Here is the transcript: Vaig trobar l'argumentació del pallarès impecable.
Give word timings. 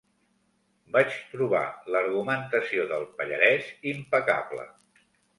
Vaig 0.93 1.17
trobar 1.33 1.59
l'argumentació 1.95 2.85
del 2.93 3.05
pallarès 3.19 3.67
impecable. 3.93 4.65